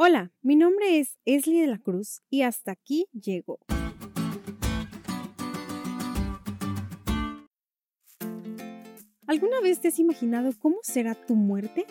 Hola, 0.00 0.30
mi 0.42 0.54
nombre 0.54 1.00
es 1.00 1.18
Esli 1.24 1.60
de 1.60 1.66
la 1.66 1.78
Cruz 1.78 2.22
y 2.30 2.42
hasta 2.42 2.70
aquí 2.70 3.06
llego. 3.12 3.58
¿Alguna 9.26 9.60
vez 9.60 9.80
te 9.80 9.88
has 9.88 9.98
imaginado 9.98 10.52
cómo 10.56 10.76
será 10.82 11.16
tu 11.16 11.34
muerte? 11.34 11.84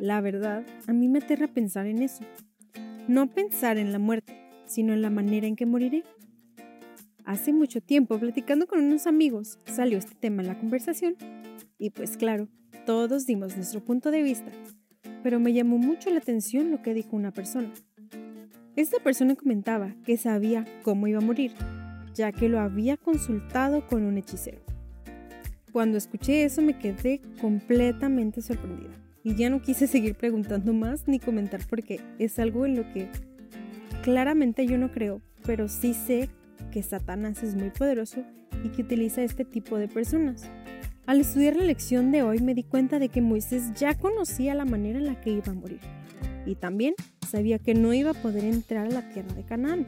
La 0.00 0.20
verdad, 0.20 0.66
a 0.88 0.92
mí 0.92 1.06
me 1.06 1.20
aterra 1.20 1.46
pensar 1.46 1.86
en 1.86 2.02
eso. 2.02 2.24
No 3.06 3.32
pensar 3.32 3.78
en 3.78 3.92
la 3.92 4.00
muerte, 4.00 4.36
sino 4.66 4.92
en 4.92 5.00
la 5.00 5.10
manera 5.10 5.46
en 5.46 5.54
que 5.54 5.64
moriré. 5.64 6.02
Hace 7.24 7.52
mucho 7.52 7.80
tiempo, 7.80 8.18
platicando 8.18 8.66
con 8.66 8.80
unos 8.80 9.06
amigos, 9.06 9.60
salió 9.66 9.96
este 9.96 10.16
tema 10.16 10.42
en 10.42 10.48
la 10.48 10.58
conversación 10.58 11.14
y 11.78 11.90
pues 11.90 12.16
claro, 12.16 12.48
todos 12.84 13.26
dimos 13.26 13.54
nuestro 13.54 13.80
punto 13.80 14.10
de 14.10 14.24
vista 14.24 14.50
pero 15.22 15.40
me 15.40 15.52
llamó 15.52 15.78
mucho 15.78 16.10
la 16.10 16.18
atención 16.18 16.70
lo 16.70 16.82
que 16.82 16.94
dijo 16.94 17.16
una 17.16 17.30
persona. 17.30 17.70
Esta 18.76 18.98
persona 19.00 19.34
comentaba 19.34 19.94
que 20.04 20.16
sabía 20.16 20.64
cómo 20.82 21.06
iba 21.06 21.18
a 21.18 21.22
morir, 21.24 21.52
ya 22.14 22.32
que 22.32 22.48
lo 22.48 22.58
había 22.58 22.96
consultado 22.96 23.86
con 23.86 24.04
un 24.04 24.18
hechicero. 24.18 24.60
Cuando 25.72 25.98
escuché 25.98 26.44
eso 26.44 26.62
me 26.62 26.78
quedé 26.78 27.20
completamente 27.40 28.42
sorprendida 28.42 28.90
y 29.24 29.34
ya 29.34 29.50
no 29.50 29.62
quise 29.62 29.86
seguir 29.86 30.14
preguntando 30.14 30.72
más 30.72 31.06
ni 31.06 31.18
comentar 31.18 31.60
porque 31.68 32.00
es 32.18 32.38
algo 32.38 32.66
en 32.66 32.76
lo 32.76 32.82
que 32.92 33.08
claramente 34.02 34.66
yo 34.66 34.78
no 34.78 34.90
creo, 34.90 35.22
pero 35.46 35.68
sí 35.68 35.94
sé 35.94 36.28
que 36.70 36.82
Satanás 36.82 37.42
es 37.42 37.54
muy 37.54 37.70
poderoso 37.70 38.24
y 38.64 38.68
que 38.68 38.82
utiliza 38.82 39.22
este 39.22 39.44
tipo 39.44 39.78
de 39.78 39.88
personas. 39.88 40.50
Al 41.04 41.20
estudiar 41.20 41.56
la 41.56 41.64
lección 41.64 42.12
de 42.12 42.22
hoy 42.22 42.40
me 42.40 42.54
di 42.54 42.62
cuenta 42.62 43.00
de 43.00 43.08
que 43.08 43.20
Moisés 43.20 43.74
ya 43.74 43.94
conocía 43.94 44.54
la 44.54 44.64
manera 44.64 45.00
en 45.00 45.06
la 45.06 45.20
que 45.20 45.30
iba 45.30 45.50
a 45.50 45.54
morir 45.54 45.80
y 46.46 46.54
también 46.54 46.94
sabía 47.28 47.58
que 47.58 47.74
no 47.74 47.92
iba 47.92 48.10
a 48.10 48.14
poder 48.14 48.44
entrar 48.44 48.86
a 48.86 48.90
la 48.90 49.08
tierra 49.08 49.34
de 49.34 49.44
Canaán. 49.44 49.86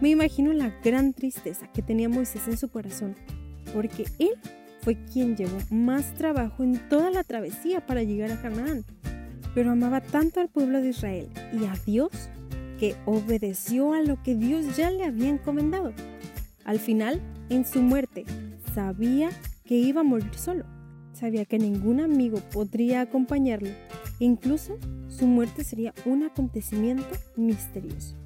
Me 0.00 0.08
imagino 0.08 0.52
la 0.54 0.74
gran 0.82 1.12
tristeza 1.12 1.70
que 1.72 1.82
tenía 1.82 2.08
Moisés 2.08 2.48
en 2.48 2.56
su 2.56 2.70
corazón, 2.70 3.16
porque 3.74 4.06
él 4.18 4.30
fue 4.80 4.96
quien 5.12 5.36
llevó 5.36 5.58
más 5.70 6.14
trabajo 6.14 6.62
en 6.62 6.88
toda 6.88 7.10
la 7.10 7.22
travesía 7.22 7.84
para 7.84 8.02
llegar 8.02 8.32
a 8.32 8.40
Canaán, 8.40 8.84
pero 9.54 9.72
amaba 9.72 10.00
tanto 10.00 10.40
al 10.40 10.48
pueblo 10.48 10.80
de 10.80 10.88
Israel 10.88 11.28
y 11.52 11.66
a 11.66 11.74
Dios 11.84 12.10
que 12.78 12.96
obedeció 13.04 13.92
a 13.92 14.00
lo 14.00 14.22
que 14.22 14.34
Dios 14.34 14.74
ya 14.74 14.90
le 14.90 15.04
había 15.04 15.28
encomendado. 15.28 15.92
Al 16.64 16.78
final, 16.78 17.20
en 17.50 17.66
su 17.66 17.82
muerte, 17.82 18.24
sabía 18.74 19.30
que 19.70 19.76
iba 19.76 20.00
a 20.00 20.04
morir 20.04 20.34
solo. 20.34 20.64
Sabía 21.12 21.44
que 21.44 21.56
ningún 21.56 22.00
amigo 22.00 22.40
podría 22.52 23.02
acompañarlo 23.02 23.68
e 23.68 24.24
incluso 24.24 24.76
su 25.06 25.28
muerte 25.28 25.62
sería 25.62 25.94
un 26.04 26.24
acontecimiento 26.24 27.06
misterioso. 27.36 28.16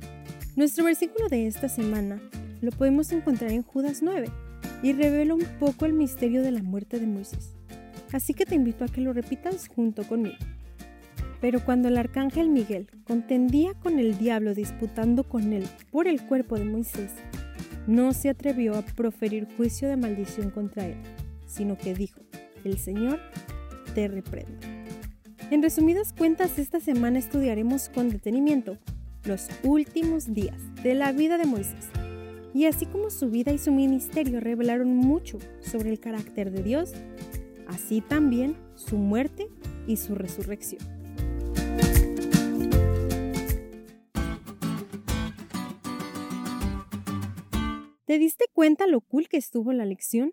Nuestro 0.56 0.86
versículo 0.86 1.28
de 1.28 1.46
esta 1.46 1.68
semana 1.68 2.18
lo 2.62 2.70
podemos 2.70 3.12
encontrar 3.12 3.50
en 3.50 3.62
Judas 3.62 4.00
9 4.02 4.28
y 4.82 4.94
revela 4.94 5.34
un 5.34 5.44
poco 5.60 5.84
el 5.84 5.92
misterio 5.92 6.40
de 6.40 6.50
la 6.50 6.62
muerte 6.62 6.98
de 6.98 7.06
Moisés. 7.06 7.52
Así 8.10 8.32
que 8.32 8.46
te 8.46 8.54
invito 8.54 8.86
a 8.86 8.88
que 8.88 9.02
lo 9.02 9.12
repitas 9.12 9.68
junto 9.68 10.04
conmigo. 10.04 10.38
Pero 11.42 11.62
cuando 11.62 11.88
el 11.88 11.98
arcángel 11.98 12.48
Miguel 12.48 12.88
contendía 13.06 13.74
con 13.74 13.98
el 13.98 14.16
diablo 14.16 14.54
disputando 14.54 15.24
con 15.24 15.52
él 15.52 15.66
por 15.90 16.08
el 16.08 16.22
cuerpo 16.22 16.56
de 16.56 16.64
Moisés, 16.64 17.12
no 17.86 18.14
se 18.14 18.30
atrevió 18.30 18.78
a 18.78 18.82
proferir 18.82 19.46
juicio 19.58 19.88
de 19.88 19.98
maldición 19.98 20.48
contra 20.48 20.86
él 20.86 20.96
sino 21.54 21.78
que 21.78 21.94
dijo, 21.94 22.20
el 22.64 22.78
Señor 22.78 23.20
te 23.94 24.08
reprende. 24.08 24.58
En 25.50 25.62
resumidas 25.62 26.12
cuentas, 26.12 26.58
esta 26.58 26.80
semana 26.80 27.18
estudiaremos 27.18 27.88
con 27.88 28.10
detenimiento 28.10 28.76
los 29.24 29.48
últimos 29.62 30.32
días 30.32 30.58
de 30.82 30.94
la 30.94 31.12
vida 31.12 31.38
de 31.38 31.46
Moisés. 31.46 31.88
Y 32.52 32.66
así 32.66 32.86
como 32.86 33.10
su 33.10 33.30
vida 33.30 33.52
y 33.52 33.58
su 33.58 33.72
ministerio 33.72 34.40
revelaron 34.40 34.96
mucho 34.96 35.38
sobre 35.60 35.90
el 35.90 36.00
carácter 36.00 36.50
de 36.50 36.62
Dios, 36.62 36.92
así 37.68 38.00
también 38.00 38.56
su 38.74 38.96
muerte 38.96 39.48
y 39.86 39.96
su 39.96 40.14
resurrección. 40.14 40.82
¿Te 48.06 48.18
diste 48.18 48.44
cuenta 48.52 48.86
lo 48.86 49.00
cool 49.00 49.28
que 49.28 49.36
estuvo 49.36 49.72
la 49.72 49.84
lección? 49.84 50.32